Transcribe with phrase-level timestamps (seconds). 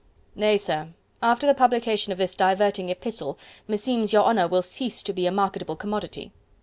[0.33, 5.13] "Nay, sir, after the publication of this diverting epistle, meseems your honour will ceased to
[5.13, 6.31] be a marketable commodity."